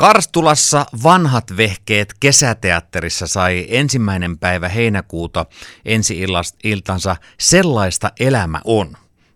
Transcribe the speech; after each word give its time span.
Karstulassa 0.00 0.86
vanhat 1.04 1.44
vehkeet 1.56 2.08
kesäteatterissa 2.20 3.26
sai 3.26 3.66
ensimmäinen 3.68 4.38
päivä 4.38 4.68
heinäkuuta 4.68 5.46
ensi 5.84 6.26
iltansa 6.64 7.16
Sellaista 7.38 8.10
elämä 8.20 8.60
on. 8.64 8.86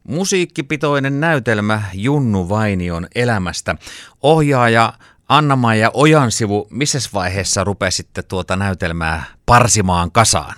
Musiikkipitoinen 0.09 1.21
näytelmä 1.21 1.83
Junnu 1.95 2.49
Vainion 2.49 3.07
elämästä. 3.15 3.75
Ohjaaja 4.23 4.93
Anna-Maija 5.29 5.91
Ojansivu, 5.95 6.67
missä 6.71 7.11
vaiheessa 7.15 7.65
rupesitte 7.65 8.23
tuota 8.23 8.57
näytelmää 8.57 9.23
parsimaan 9.46 10.12
kasaan? 10.12 10.55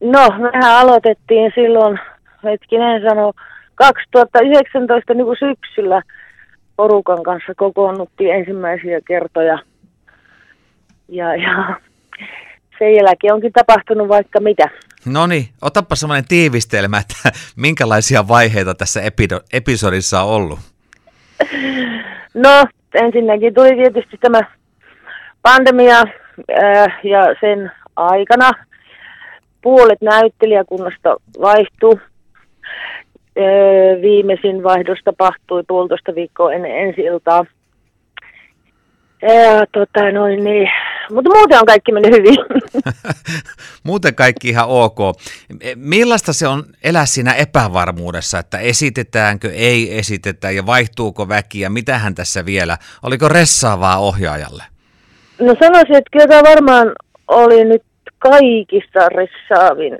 No, 0.00 0.28
mehän 0.52 0.76
aloitettiin 0.76 1.52
silloin, 1.54 1.98
hetkinen 2.44 3.02
sano, 3.08 3.32
2019 3.74 5.14
niin 5.14 5.24
kuin 5.24 5.38
syksyllä– 5.40 6.02
porukan 6.78 7.22
kanssa 7.22 7.52
kokoonnuttiin 7.56 8.34
ensimmäisiä 8.34 9.00
kertoja. 9.08 9.58
Ja, 11.08 11.36
ja 11.36 11.80
sen 12.78 12.94
jälkeen 12.94 13.34
onkin 13.34 13.52
tapahtunut 13.52 14.08
vaikka 14.08 14.40
mitä. 14.40 14.68
No 15.06 15.26
niin, 15.26 15.48
otapa 15.62 15.96
sellainen 15.96 16.28
tiivistelmä, 16.28 16.98
että 16.98 17.38
minkälaisia 17.66 18.28
vaiheita 18.28 18.74
tässä 18.74 19.00
episodissa 19.52 20.22
on 20.22 20.28
ollut? 20.28 20.58
No, 22.34 22.64
ensinnäkin 22.94 23.54
tuli 23.54 23.76
tietysti 23.76 24.16
tämä 24.20 24.40
pandemia 25.42 25.96
ää, 25.96 27.00
ja 27.04 27.20
sen 27.40 27.72
aikana 27.96 28.50
puolet 29.62 30.00
näyttelijäkunnasta 30.02 31.16
vaihtui 31.40 32.00
viimeisin 34.02 34.62
vaihdos 34.62 34.98
tapahtui 35.04 35.62
puolitoista 35.68 36.14
viikkoa 36.14 36.52
ennen 36.52 36.78
ensi 36.78 37.00
iltaa. 37.00 37.44
Ja, 39.22 39.66
tota, 39.72 40.12
noin, 40.12 40.44
niin. 40.44 40.68
Mutta 41.12 41.30
muuten 41.30 41.58
on 41.58 41.66
kaikki 41.66 41.92
mennyt 41.92 42.12
hyvin. 42.12 42.36
muuten 43.88 44.14
kaikki 44.14 44.48
ihan 44.48 44.68
ok. 44.68 44.98
Millaista 45.76 46.32
se 46.32 46.48
on 46.48 46.64
elää 46.84 47.06
siinä 47.06 47.32
epävarmuudessa, 47.32 48.38
että 48.38 48.58
esitetäänkö, 48.58 49.52
ei 49.52 49.98
esitetä 49.98 50.50
ja 50.50 50.66
vaihtuuko 50.66 51.28
väki 51.28 51.60
ja 51.60 51.70
mitähän 51.70 52.14
tässä 52.14 52.46
vielä? 52.46 52.76
Oliko 53.02 53.28
ressaavaa 53.28 53.98
ohjaajalle? 53.98 54.64
No 55.40 55.54
sanoisin, 55.60 55.96
että 55.96 56.10
kyllä 56.12 56.26
tämä 56.26 56.42
varmaan 56.42 56.92
oli 57.28 57.64
nyt 57.64 57.82
kaikista 58.18 59.08
ressaavin 59.08 59.98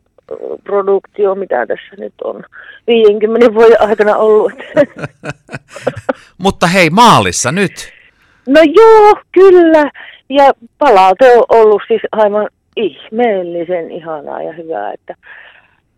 produktio, 0.65 1.35
mitä 1.35 1.67
tässä 1.67 1.97
nyt 1.99 2.15
on 2.25 2.45
50 2.87 3.55
vuoden 3.55 3.81
aikana 3.81 4.17
ollut. 4.17 4.53
Mutta 6.45 6.67
hei, 6.67 6.91
maalissa 6.91 7.53
nyt. 7.53 7.93
No 8.49 8.61
joo, 8.75 9.23
kyllä. 9.33 9.91
Ja 10.29 10.53
palaute 10.79 11.37
on 11.37 11.45
ollut 11.49 11.83
siis 11.89 12.03
aivan 12.13 12.49
ihmeellisen 12.77 13.91
ihanaa 13.91 14.43
ja 14.43 14.53
hyvää, 14.53 14.93
että 14.93 15.15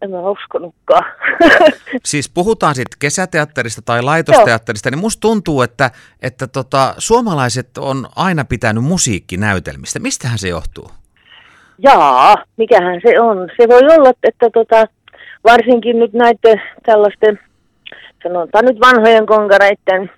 en 0.03 0.11
mä 0.11 0.21
uskonutkaan. 0.31 1.05
siis 2.05 2.29
puhutaan 2.29 2.75
sitten 2.75 2.99
kesäteatterista 2.99 3.83
tai 3.83 4.03
laitosteatterista, 4.03 4.89
Joo. 4.89 4.91
niin 4.91 5.01
musta 5.01 5.21
tuntuu, 5.21 5.63
että, 5.63 5.91
että 6.23 6.47
tota, 6.47 6.95
suomalaiset 6.99 7.79
on 7.79 8.09
aina 8.17 8.45
pitänyt 8.45 8.85
musiikkinäytelmistä. 8.85 9.99
Mistähän 9.99 10.39
se 10.39 10.49
johtuu? 10.49 10.91
Jaa, 11.83 12.35
mikähän 12.57 13.01
se 13.07 13.21
on. 13.21 13.49
Se 13.61 13.69
voi 13.69 13.81
olla, 13.99 14.13
että 14.23 14.51
tota, 14.51 14.85
varsinkin 15.45 15.99
nyt 15.99 16.13
näiden 16.13 16.63
tällaisten, 16.87 17.39
sanotaan 18.23 18.65
nyt 18.65 18.81
vanhojen 18.81 19.27
konkareiden 19.27 20.11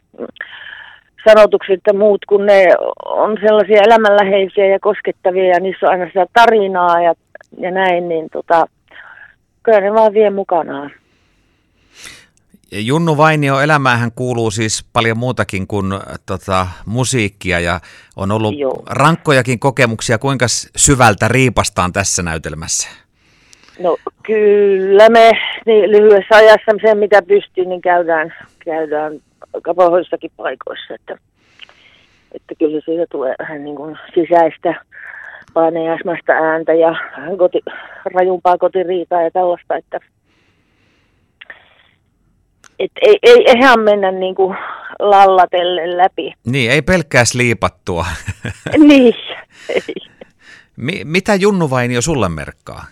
sanotukset 1.28 1.80
ja 1.86 1.94
muut, 1.94 2.24
kun 2.24 2.46
ne 2.46 2.66
on 3.04 3.38
sellaisia 3.46 3.82
elämänläheisiä 3.82 4.66
ja 4.66 4.78
koskettavia 4.80 5.44
ja 5.44 5.60
niissä 5.60 5.86
on 5.86 5.92
aina 5.92 6.06
sitä 6.06 6.26
tarinaa 6.32 7.02
ja, 7.02 7.14
ja 7.58 7.70
näin, 7.70 8.08
niin 8.08 8.28
tota, 8.32 8.66
kyllä 9.62 9.80
ne 9.80 9.94
vaan 9.94 10.14
vie 10.14 10.30
mukanaan. 10.30 10.90
Junnu 12.72 13.16
Vainio 13.16 13.60
elämäähän 13.60 14.12
kuuluu 14.12 14.50
siis 14.50 14.84
paljon 14.92 15.18
muutakin 15.18 15.66
kuin 15.66 15.86
tota, 16.26 16.66
musiikkia 16.86 17.60
ja 17.60 17.80
on 18.16 18.32
ollut 18.32 18.58
Joo. 18.58 18.82
rankkojakin 18.86 19.58
kokemuksia. 19.58 20.18
Kuinka 20.18 20.46
syvältä 20.76 21.28
riipastaan 21.28 21.92
tässä 21.92 22.22
näytelmässä? 22.22 22.88
No 23.78 23.96
kyllä 24.22 25.08
me 25.08 25.30
niin 25.66 25.90
lyhyessä 25.90 26.36
ajassa 26.36 26.72
sen 26.82 26.98
mitä 26.98 27.22
pystyy, 27.22 27.64
niin 27.64 27.80
käydään, 27.80 28.34
käydään 28.64 29.12
kapahoissakin 29.62 30.30
paikoissa. 30.36 30.94
Että, 30.94 31.18
että 32.34 32.54
kyllä 32.58 32.80
siitä 32.84 33.06
tulee 33.10 33.34
vähän 33.38 33.64
niin 33.64 33.76
kuin 33.76 33.98
sisäistä 34.14 34.84
paineasmasta 35.54 36.32
ääntä 36.32 36.72
ja 36.74 36.94
koti, 37.38 37.60
rajumpaa 38.04 38.58
kotiriitaa 38.58 39.22
ja 39.22 39.30
tällaista, 39.30 39.76
että 39.76 40.00
et 42.84 42.92
ei, 43.00 43.18
ei 43.22 43.44
ihan 43.56 43.80
mennä 43.80 44.10
niin 44.10 44.34
kuin 44.34 44.56
lallatelle 44.98 45.96
läpi. 45.96 46.32
Niin, 46.46 46.70
ei 46.70 46.82
pelkkää 46.82 47.24
sliipattua. 47.24 48.06
niin, 48.88 49.14
ei. 49.68 49.94
Mi- 50.76 51.04
mitä 51.04 51.34
Junnu 51.34 51.70
Vainio 51.70 52.00
sulle 52.00 52.28
merkkaa? 52.28 52.84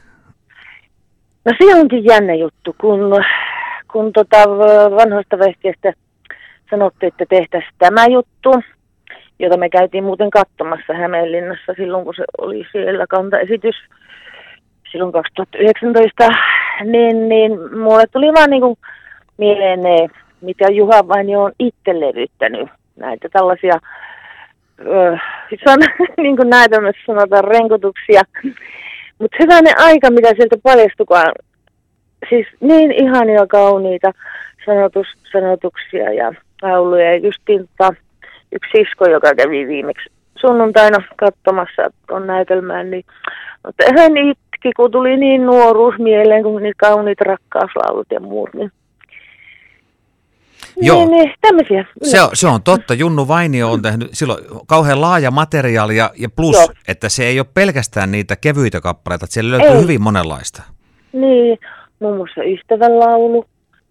No 1.44 1.52
se 1.58 1.74
onkin 1.74 2.04
jännä 2.04 2.34
juttu, 2.34 2.76
kun, 2.80 3.00
kun 3.92 4.12
tota 4.12 4.48
vanhoista 4.96 5.38
vehkeistä 5.38 5.92
sanottiin, 6.70 7.08
että 7.08 7.24
tehtäisiin 7.28 7.74
tämä 7.78 8.06
juttu, 8.06 8.54
jota 9.38 9.56
me 9.56 9.68
käytiin 9.68 10.04
muuten 10.04 10.30
katsomassa 10.30 10.94
Hämeenlinnassa 10.94 11.74
silloin, 11.76 12.04
kun 12.04 12.14
se 12.14 12.24
oli 12.38 12.66
siellä 12.72 13.06
kantaesitys 13.06 13.76
silloin 14.92 15.12
2019, 15.12 16.28
niin, 16.84 17.28
niin 17.28 17.78
mulle 17.78 18.04
tuli 18.06 18.32
vaan 18.32 18.50
niin 18.50 18.62
kuin 18.62 18.76
mieleen 19.40 20.10
mitä 20.40 20.64
Juha 20.70 21.08
vain 21.08 21.36
on 21.36 21.52
itse 21.58 22.00
levyttänyt. 22.00 22.68
Näitä 22.96 23.28
tällaisia, 23.32 23.78
öö, 24.86 25.16
san, 25.64 25.78
niin 26.22 26.36
kuin 26.36 26.50
näitä 26.50 26.76
sanotaan, 27.06 27.44
renkutuksia. 27.44 28.22
Mutta 29.18 29.36
hyvänen 29.40 29.74
aika, 29.78 30.10
mitä 30.10 30.28
sieltä 30.28 30.56
paljastukaan. 30.62 31.32
Siis 32.28 32.46
niin 32.60 32.92
ihania 32.92 33.46
kauniita 33.46 34.12
sanotus, 34.66 35.06
sanotuksia 35.32 36.12
ja 36.12 36.32
lauluja. 36.62 37.16
Justiin 37.16 37.68
tota, 37.68 37.94
yksi 38.52 38.70
sisko, 38.76 39.10
joka 39.10 39.34
kävi 39.34 39.66
viimeksi 39.66 40.10
sunnuntaina 40.40 40.98
katsomassa 41.16 41.82
on 42.10 42.26
näytelmään, 42.26 42.90
niin 42.90 43.04
mutta 43.66 43.84
hän 43.96 44.16
itki, 44.16 44.70
kun 44.76 44.90
tuli 44.90 45.16
niin 45.16 45.46
nuoruus 45.46 45.94
mieleen, 45.98 46.42
kun 46.42 46.62
niitä 46.62 46.86
kauniit 46.86 47.20
rakkauslaulut 47.20 48.06
ja 48.10 48.20
muut, 48.20 48.54
niin 48.54 48.72
Joo. 50.80 50.98
Niin, 50.98 51.10
niin, 51.10 51.32
tämmöisiä. 51.40 51.84
Se 52.02 52.22
on, 52.22 52.28
se 52.34 52.46
on 52.46 52.62
totta. 52.62 52.94
Junnu 52.94 53.28
Vainio 53.28 53.72
on 53.72 53.82
tehnyt 53.82 54.08
silloin 54.12 54.44
kauhean 54.66 55.00
laaja 55.00 55.30
materiaali 55.30 55.96
ja, 55.96 56.10
ja 56.16 56.28
plus, 56.28 56.56
Joo. 56.56 56.68
että 56.88 57.08
se 57.08 57.26
ei 57.26 57.40
ole 57.40 57.46
pelkästään 57.54 58.12
niitä 58.12 58.36
kevyitä 58.36 58.80
kappaleita, 58.80 59.24
että 59.24 59.34
siellä 59.34 59.50
löytyy 59.50 59.76
ei. 59.76 59.82
hyvin 59.82 60.02
monenlaista. 60.02 60.62
Niin, 61.12 61.58
muun 62.00 62.16
muassa 62.16 62.40
Ystävän 62.42 63.00
laulu, 63.00 63.44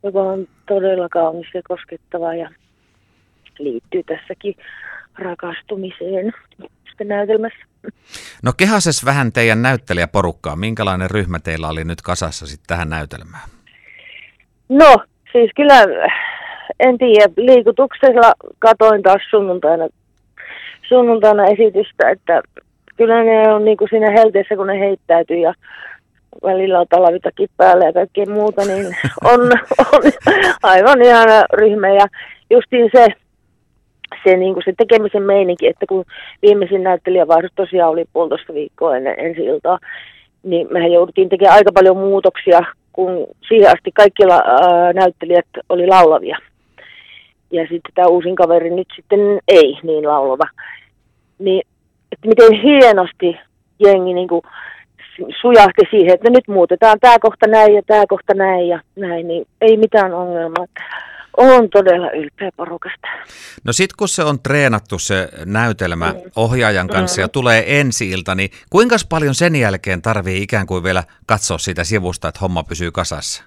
joka 0.03 0.19
on 0.19 0.47
todella 0.67 1.09
kaunis 1.09 1.47
ja 1.53 1.61
koskettava 1.67 2.33
ja 2.33 2.49
liittyy 3.59 4.03
tässäkin 4.03 4.55
rakastumiseen 5.17 6.33
näytelmässä. 7.03 7.59
No 8.43 8.53
kehases 8.57 9.05
vähän 9.05 9.31
teidän 9.31 9.61
näyttelijäporukkaa. 9.61 10.55
Minkälainen 10.55 11.11
ryhmä 11.11 11.39
teillä 11.39 11.67
oli 11.67 11.83
nyt 11.83 12.01
kasassa 12.01 12.47
sitten 12.47 12.67
tähän 12.67 12.89
näytelmään? 12.89 13.49
No, 14.69 14.97
siis 15.31 15.51
kyllä 15.55 15.75
en 16.79 16.97
tiedä, 16.97 17.33
liikutuksella 17.37 18.33
katoin 18.59 19.03
taas 19.03 19.21
sunnuntaina, 19.29 19.87
sunnuntaina 20.87 21.45
esitystä, 21.45 22.09
että 22.09 22.41
kyllä 22.97 23.23
ne 23.23 23.53
on 23.53 23.65
niin 23.65 23.77
kuin 23.77 23.89
siinä 23.89 24.11
helteessä, 24.11 24.55
kun 24.55 24.67
ne 24.67 24.79
heittäytyy 24.79 25.37
ja 25.37 25.53
välillä 26.43 26.79
on 26.79 26.85
talvitakin 26.89 27.49
päällä 27.57 27.85
ja 27.85 27.93
kaikkea 27.93 28.25
muuta, 28.25 28.65
niin 28.65 28.85
on, 29.33 29.39
on 29.93 30.03
aivan 30.63 31.01
ihana 31.01 31.43
ryhmä. 31.53 31.89
Ja 31.89 32.05
justiin 32.49 32.89
se, 32.93 33.07
se, 34.23 34.37
niin 34.37 34.53
kuin 34.53 34.63
se 34.65 34.73
tekemisen 34.77 35.23
meininki, 35.23 35.67
että 35.67 35.85
kun 35.89 36.05
viimeisin 36.41 36.83
näyttelijävaihdos 36.83 37.51
tosiaan 37.55 37.91
oli 37.91 38.05
puolitoista 38.13 38.53
viikkoa 38.53 38.97
ennen 38.97 39.19
ensi 39.19 39.45
iltaa, 39.45 39.79
niin 40.43 40.67
mehän 40.71 40.91
jouduttiin 40.91 41.29
tekemään 41.29 41.55
aika 41.55 41.71
paljon 41.73 41.97
muutoksia, 41.97 42.61
kun 42.93 43.27
siihen 43.47 43.67
asti 43.67 43.91
kaikki 43.93 44.25
la, 44.25 44.43
ää, 44.45 44.93
näyttelijät 44.93 45.47
oli 45.69 45.87
laulavia. 45.87 46.37
Ja 47.51 47.61
sitten 47.61 47.91
tämä 47.95 48.07
uusin 48.07 48.35
kaveri 48.35 48.69
nyt 48.69 48.87
sitten 48.95 49.19
ei 49.47 49.77
niin 49.83 50.07
laulava. 50.07 50.45
Niin, 51.39 51.61
että 52.11 52.27
miten 52.27 52.61
hienosti 52.61 53.37
jengi 53.79 54.13
niin 54.13 54.27
kuin 54.27 54.41
sujahti 55.41 55.81
siihen, 55.91 56.13
että 56.13 56.29
nyt 56.29 56.47
muutetaan 56.47 56.99
tämä 56.99 57.19
kohta 57.19 57.47
näin 57.47 57.73
ja 57.73 57.81
tämä 57.87 58.03
kohta 58.09 58.33
näin 58.33 58.67
ja 58.67 58.81
näin, 58.95 59.27
niin 59.27 59.45
ei 59.61 59.77
mitään 59.77 60.13
ongelmaa. 60.13 60.65
on 61.37 61.69
todella 61.69 62.11
ylpeä 62.11 62.49
porukasta. 62.57 63.07
No 63.63 63.73
sit 63.73 63.93
kun 63.93 64.07
se 64.07 64.23
on 64.23 64.39
treenattu 64.39 64.99
se 64.99 65.29
näytelmä 65.45 66.11
mm. 66.11 66.31
ohjaajan 66.35 66.87
kanssa 66.87 67.21
mm. 67.21 67.23
ja 67.23 67.27
tulee 67.27 67.79
ensi 67.79 68.09
ilta, 68.09 68.35
niin 68.35 68.49
kuinka 68.69 68.95
paljon 69.09 69.35
sen 69.35 69.55
jälkeen 69.55 70.01
tarvii 70.01 70.41
ikään 70.41 70.67
kuin 70.67 70.83
vielä 70.83 71.03
katsoa 71.25 71.57
sitä 71.57 71.83
sivusta, 71.83 72.27
että 72.27 72.39
homma 72.41 72.63
pysyy 72.63 72.91
kasassa? 72.91 73.43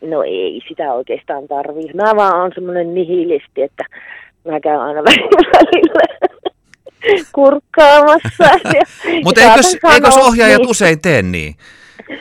No 0.00 0.22
ei 0.22 0.60
sitä 0.68 0.92
oikeastaan 0.92 1.48
tarvii. 1.48 1.92
Mä 1.94 2.16
vaan 2.16 2.40
on 2.40 2.52
semmoinen 2.54 2.94
nihilisti, 2.94 3.62
että 3.62 3.84
mä 4.44 4.60
käyn 4.60 4.80
aina 4.80 5.02
välillä 5.04 6.16
kurkkaamassa. 7.32 8.44
Mutta 9.24 9.40
eikös, 9.40 9.78
eikös 9.94 10.16
ohjaajat 10.16 10.58
niin. 10.58 10.70
usein 10.70 11.00
tee 11.00 11.22
niin 11.22 11.54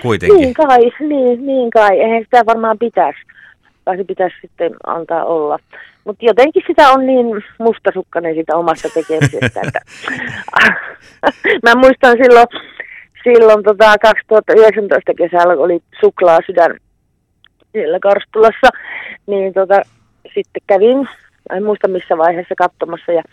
kuitenkin? 0.01 0.37
Niin 0.37 0.53
kai, 0.53 0.91
niin, 0.99 1.45
niin 1.45 1.69
kai. 1.69 1.99
Eihän 1.99 2.23
sitä 2.23 2.45
varmaan 2.45 2.79
pitäisi. 2.79 3.19
Tai 3.85 3.97
se 3.97 4.03
pitäisi 4.03 4.35
sitten 4.41 4.71
antaa 4.85 5.25
olla. 5.25 5.59
Mutta 6.03 6.25
jotenkin 6.25 6.63
sitä 6.67 6.89
on 6.89 7.05
niin 7.05 7.25
mustasukkainen 7.59 8.35
sitä 8.35 8.55
omasta 8.55 8.89
tekemisestä. 8.93 9.61
että, 9.63 9.81
mä 11.65 11.75
muistan 11.75 12.17
silloin, 12.23 12.47
silloin 13.23 13.63
tota 13.63 13.95
2019 14.01 15.13
kesällä 15.13 15.53
oli 15.53 15.79
suklaa 16.01 16.39
sydän 16.45 16.77
siellä 17.75 17.99
Karstulassa, 17.99 18.69
niin 19.27 19.53
tota, 19.53 19.81
sitten 20.33 20.61
kävin 20.67 21.07
en 21.53 21.63
muista 21.63 21.87
missä 21.87 22.17
vaiheessa 22.17 22.55
katsomassa, 22.57 23.11
ja 23.11 23.23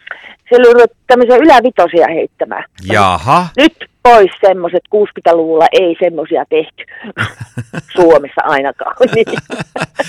siellä 0.48 0.70
oli 0.70 0.84
tämmöisiä 1.06 1.36
ylävitosia 1.36 2.06
heittämään. 2.08 2.64
Jaha. 2.92 3.46
Nyt 3.56 3.84
pois 4.02 4.30
semmoiset 4.46 4.82
60-luvulla 4.94 5.66
ei 5.72 5.96
semmoisia 6.00 6.44
tehty 6.50 6.84
Suomessa 7.96 8.40
ainakaan. 8.44 8.96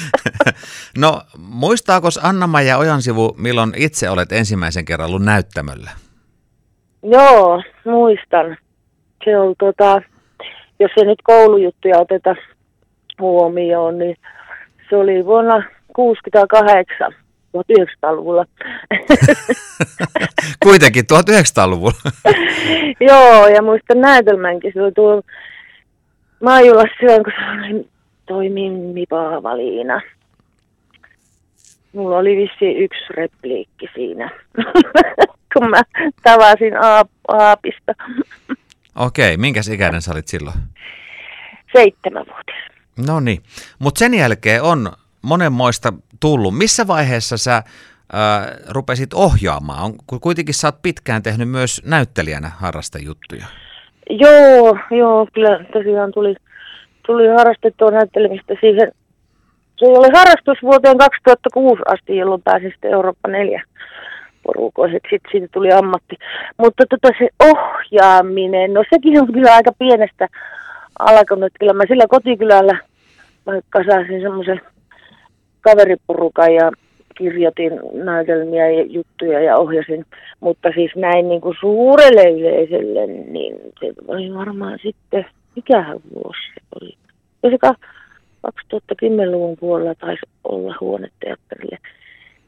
no 0.97 1.21
muistaako 1.37 2.07
Anna-Maija 2.23 2.77
Ojansivu, 2.77 3.35
milloin 3.37 3.73
itse 3.75 4.09
olet 4.09 4.31
ensimmäisen 4.31 4.85
kerran 4.85 5.09
ollut 5.09 5.25
näyttämöllä? 5.25 5.91
Joo, 7.03 7.63
muistan. 7.85 8.57
Se 9.25 9.37
on 9.39 9.55
tota, 9.59 10.01
jos 10.79 10.91
se 10.95 11.05
nyt 11.05 11.19
koulujuttuja 11.23 11.99
oteta 11.99 12.35
huomioon, 13.19 13.97
niin 13.97 14.17
se 14.89 14.95
oli 14.95 15.25
vuonna 15.25 15.63
68 15.93 17.13
1900-luvulla. 17.57 18.45
Kuitenkin 20.63 21.05
1900-luvulla. 21.13 22.11
Joo, 22.99 23.47
ja 23.47 23.61
muistan 23.61 24.01
näytelmänkin. 24.01 24.71
Se 24.73 24.81
oli 24.81 24.91
tuo 24.91 25.21
Maajulassa 26.43 26.95
silloin, 26.99 27.23
kun 27.23 27.89
toi 28.25 28.49
Mimmi 28.49 29.05
Paavaliina. 29.09 30.01
Mulla 31.93 32.17
oli 32.17 32.35
vissi 32.35 32.83
yksi 32.83 33.03
repliikki 33.09 33.89
siinä, 33.95 34.29
kun 35.53 35.69
mä 35.69 35.81
tavasin 36.23 36.73
Aapista. 37.27 37.93
Okei, 38.95 39.37
minkäs 39.37 39.67
ikäinen 39.67 40.01
sä 40.01 40.11
olit 40.11 40.27
silloin? 40.27 40.55
Seitsemänvuotias. 41.73 42.72
No 43.07 43.19
niin, 43.19 43.43
mutta 43.79 43.99
sen 43.99 44.13
jälkeen 44.13 44.63
on 44.63 44.91
monenmoista 45.21 45.93
tullut. 46.19 46.57
Missä 46.57 46.87
vaiheessa 46.87 47.37
sä 47.37 47.55
äh, 47.55 47.63
rupesit 48.69 49.13
ohjaamaan? 49.13 49.83
On, 49.83 49.93
kuitenkin 50.21 50.53
sä 50.53 50.67
oot 50.67 50.81
pitkään 50.81 51.23
tehnyt 51.23 51.49
myös 51.49 51.81
näyttelijänä 51.85 52.51
harrastajuttuja. 52.57 53.45
Joo, 54.09 54.77
joo, 54.91 55.27
kyllä 55.33 55.65
tosiaan 55.73 56.11
tuli, 56.11 56.35
tuli 57.05 57.27
harrastettua 57.27 57.91
näyttelemistä 57.91 58.53
siihen. 58.61 58.91
Se 59.75 59.85
oli 59.85 60.07
harrastus 60.15 60.57
vuoteen 60.61 60.97
2006 60.97 61.81
asti, 61.87 62.17
jolloin 62.17 62.41
pääsin 62.41 62.71
sitten 62.71 62.91
Eurooppa 62.91 63.29
4 63.29 63.63
porukoiseksi. 64.43 65.09
Sitten 65.09 65.31
siitä 65.31 65.47
tuli 65.53 65.71
ammatti. 65.71 66.15
Mutta 66.57 66.83
tota 66.89 67.07
se 67.19 67.27
ohjaaminen, 67.39 68.73
no 68.73 68.83
sekin 68.93 69.21
on 69.21 69.33
kyllä 69.33 69.55
aika 69.55 69.71
pienestä 69.79 70.27
Kyllä 71.59 71.73
mä 71.73 71.83
sillä 71.87 72.07
kotikylällä 72.07 72.79
vaikka 73.45 73.83
saisin 73.83 74.21
semmoisen 74.21 74.61
kaveriporukan 75.61 76.53
ja 76.53 76.71
kirjoitin 77.17 77.71
näytelmiä 77.93 78.69
ja 78.69 78.83
juttuja 78.83 79.39
ja 79.39 79.57
ohjasin, 79.57 80.05
mutta 80.39 80.69
siis 80.75 80.91
näin 80.95 81.29
niin 81.29 81.41
kuin 81.41 81.55
suurelle 81.59 82.29
yleisölle, 82.29 83.07
niin 83.07 83.55
se 83.79 83.93
oli 84.07 84.33
varmaan 84.33 84.79
sitten, 84.83 85.25
mikähän 85.55 85.99
vuosi 86.13 86.39
se 86.53 86.61
oli. 86.81 86.97
Ja 87.43 87.49
se 87.49 87.57
2010-luvun 88.47 89.57
puolella 89.57 89.95
taisi 89.95 90.21
olla 90.43 90.75
huoneteatterille. 90.81 91.77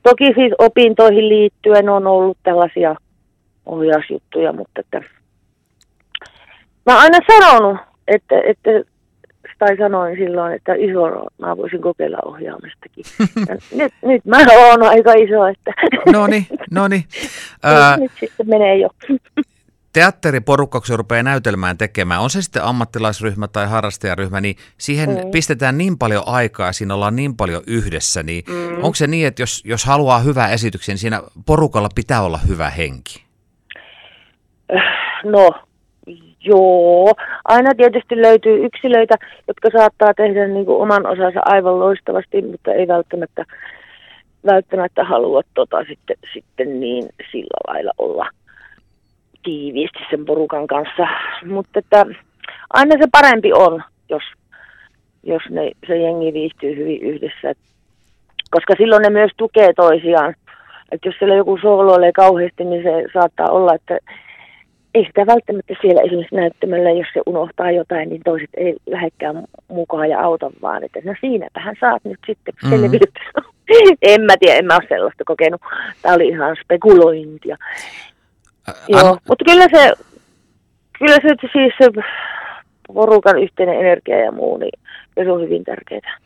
Toki 0.03 0.25
siis 0.25 0.53
opintoihin 0.59 1.29
liittyen 1.29 1.89
on 1.89 2.07
ollut 2.07 2.37
tällaisia 2.43 2.95
ohjausjuttuja, 3.65 4.53
mutta 4.53 4.81
että 4.81 5.01
mä 6.85 6.93
oon 6.93 7.01
aina 7.01 7.17
sanonut, 7.27 7.77
että, 8.07 8.35
että 8.45 8.69
tai 9.59 9.77
sanoin 9.77 10.17
silloin, 10.17 10.53
että 10.53 10.73
iso 10.73 11.25
mä 11.37 11.57
voisin 11.57 11.81
kokeilla 11.81 12.17
ohjaamistakin. 12.25 13.05
nyt, 13.79 13.93
nyt 14.01 14.25
mä 14.25 14.37
oon 14.37 14.83
aika 14.83 15.13
iso, 15.13 15.47
että 15.47 15.73
no 16.17 16.27
niin, 16.27 16.47
no 16.71 16.87
niin. 16.87 17.03
Ää... 17.63 17.97
nyt 17.97 18.11
sitten 18.19 18.49
menee 18.49 18.77
jo. 18.77 18.89
Teatteriporukka, 19.93 20.79
kun 20.79 20.87
se 20.87 20.97
rupeaa 20.97 21.23
näytelmään 21.23 21.77
tekemään, 21.77 22.21
on 22.21 22.29
se 22.29 22.41
sitten 22.41 22.63
ammattilaisryhmä 22.63 23.47
tai 23.47 23.67
harrastajaryhmä, 23.67 24.41
niin 24.41 24.55
siihen 24.77 25.09
mm. 25.09 25.31
pistetään 25.31 25.77
niin 25.77 25.97
paljon 25.97 26.23
aikaa, 26.25 26.73
siinä 26.73 26.93
ollaan 26.93 27.15
niin 27.15 27.35
paljon 27.35 27.63
yhdessä, 27.67 28.23
niin 28.23 28.43
mm. 28.47 28.75
onko 28.75 28.95
se 28.95 29.07
niin, 29.07 29.27
että 29.27 29.41
jos, 29.41 29.63
jos 29.65 29.85
haluaa 29.85 30.19
hyvää 30.19 30.49
esityksen, 30.49 30.93
niin 30.93 30.99
siinä 30.99 31.21
porukalla 31.45 31.89
pitää 31.95 32.21
olla 32.21 32.37
hyvä 32.37 32.69
henki? 32.69 33.23
No, 35.23 35.51
Joo, 36.45 37.13
aina 37.45 37.75
tietysti 37.77 38.21
löytyy 38.21 38.65
yksilöitä, 38.65 39.15
jotka 39.47 39.69
saattaa 39.77 40.13
tehdä 40.13 40.47
niin 40.47 40.65
kuin 40.65 40.81
oman 40.81 41.07
osansa 41.07 41.39
aivan 41.45 41.79
loistavasti, 41.79 42.41
mutta 42.41 42.71
ei 42.71 42.87
välttämättä, 42.87 43.45
välttämättä 44.45 45.03
halua 45.03 45.41
tota 45.53 45.77
sitten, 45.87 46.17
sitten 46.33 46.79
niin 46.79 47.09
sillä 47.31 47.57
lailla 47.67 47.91
olla 47.97 48.29
tiiviisti 49.43 49.99
sen 50.09 50.25
porukan 50.25 50.67
kanssa. 50.67 51.07
Mutta 51.45 51.79
että 51.79 52.05
aina 52.73 52.95
se 52.99 53.07
parempi 53.11 53.53
on, 53.53 53.83
jos, 54.09 54.23
jos 55.23 55.43
ne, 55.49 55.71
se 55.87 55.97
jengi 55.97 56.33
viihtyy 56.33 56.75
hyvin 56.75 57.01
yhdessä. 57.01 57.53
Koska 58.51 58.73
silloin 58.77 59.01
ne 59.01 59.09
myös 59.09 59.31
tukee 59.37 59.73
toisiaan. 59.73 60.35
Että 60.91 61.07
jos 61.07 61.15
siellä 61.19 61.35
joku 61.35 61.57
sooloilee 61.61 62.11
kauheasti, 62.11 62.63
niin 62.63 62.83
se 62.83 63.03
saattaa 63.13 63.49
olla, 63.49 63.75
että 63.75 63.97
ei 64.95 65.05
sitä 65.05 65.25
välttämättä 65.25 65.73
siellä 65.81 66.01
esimerkiksi 66.01 66.35
näyttämällä, 66.35 66.91
jos 66.91 67.07
se 67.13 67.21
unohtaa 67.25 67.71
jotain, 67.71 68.09
niin 68.09 68.21
toiset 68.23 68.49
ei 68.57 68.75
lähekkään 68.85 69.43
mukaan 69.67 70.09
ja 70.09 70.21
auta 70.21 70.51
vaan, 70.61 70.83
että 70.83 70.99
no 71.03 71.15
siinäpähän 71.21 71.75
saat 71.79 72.03
nyt 72.03 72.19
sitten 72.27 72.53
mm-hmm. 72.63 72.99
en 74.01 74.21
mä 74.21 74.33
tiedä, 74.39 74.57
en 74.59 74.65
mä 74.65 74.75
ole 74.75 74.87
sellaista 74.89 75.23
kokenut. 75.23 75.61
Tämä 76.01 76.15
oli 76.15 76.27
ihan 76.27 76.55
spekulointia. 76.63 77.57
Ä, 78.69 78.73
Joo, 78.87 79.09
an... 79.09 79.17
mutta 79.27 79.45
kyllä 79.45 79.67
se, 79.71 79.93
kyllä 80.99 81.15
se 81.15 81.49
siis 81.53 81.73
se 81.81 82.03
porukan 82.87 83.39
yhteinen 83.39 83.79
energia 83.79 84.17
ja 84.17 84.31
muu, 84.31 84.57
niin 84.57 84.79
se 85.23 85.31
on 85.31 85.41
hyvin 85.41 85.63
tärkeää. 85.63 86.17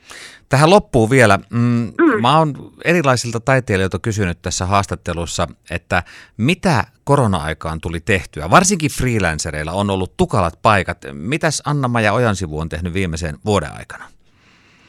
Tähän 0.49 0.69
loppuu 0.69 1.09
vielä. 1.09 1.39
Mm, 1.49 1.93
mm. 1.97 2.21
Mä 2.21 2.37
oon 2.37 2.53
erilaisilta 2.85 3.39
taiteilijoilta 3.39 3.99
kysynyt 3.99 4.41
tässä 4.41 4.65
haastattelussa, 4.65 5.47
että 5.71 6.03
mitä 6.37 6.83
korona-aikaan 7.03 7.81
tuli 7.81 7.99
tehtyä? 7.99 8.49
Varsinkin 8.49 8.91
freelancereilla 8.91 9.71
on 9.71 9.89
ollut 9.89 10.17
tukalat 10.17 10.59
paikat. 10.61 10.97
Mitäs 11.13 11.61
Anna-Maja 11.65 12.13
Ojansivu 12.13 12.59
on 12.59 12.69
tehnyt 12.69 12.93
viimeisen 12.93 13.35
vuoden 13.45 13.71
aikana? 13.77 14.05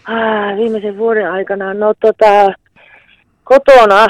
Ah, 0.04 0.56
viimeisen 0.56 0.96
vuoden 0.96 1.30
aikana? 1.32 1.74
No 1.74 1.94
tota, 2.00 2.52
kotona 3.44 4.06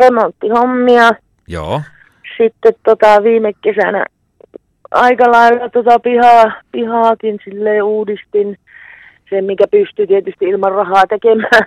remonttihommia. 0.00 1.10
Joo. 1.48 1.82
Sitten 2.38 2.74
tota, 2.84 3.22
viime 3.22 3.52
kesänä 3.62 4.06
aika 4.92 5.32
lailla 5.32 5.68
tota 5.68 5.98
pihaa, 5.98 6.52
pihaakin 6.72 7.38
silleen 7.44 7.84
uudistin 7.84 8.58
sen, 9.30 9.44
mikä 9.44 9.64
pystyy 9.70 10.06
tietysti 10.06 10.44
ilman 10.44 10.72
rahaa 10.72 11.06
tekemään. 11.06 11.62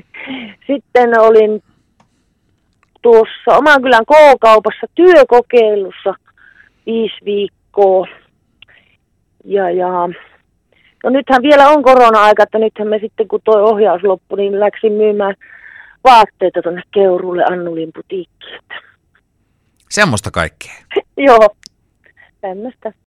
Sitten 0.66 1.20
olin 1.20 1.62
tuossa 3.02 3.56
oman 3.56 3.82
kylän 3.82 4.06
K-kaupassa 4.06 4.86
työkokeilussa 4.94 6.14
viisi 6.86 7.24
viikkoa. 7.24 8.06
Ja, 9.44 9.70
ja 9.70 9.88
no 11.04 11.10
nythän 11.10 11.42
vielä 11.42 11.68
on 11.68 11.82
korona-aika, 11.82 12.42
että 12.42 12.58
nythän 12.58 12.88
me 12.88 12.98
sitten 12.98 13.28
kun 13.28 13.40
tuo 13.44 13.54
ohjaus 13.54 14.02
loppui, 14.02 14.38
niin 14.38 14.60
läksin 14.60 14.92
myymään 14.92 15.34
vaatteita 16.04 16.62
tuonne 16.62 16.82
Keurulle 16.90 17.44
Annulin 17.44 17.90
putiikkiin. 17.94 18.60
Semmoista 19.90 20.30
kaikkea? 20.30 20.72
Joo, 21.16 21.48
амьнартаас 22.48 22.94